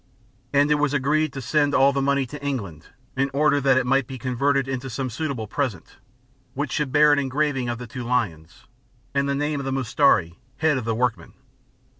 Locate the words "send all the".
1.43-2.01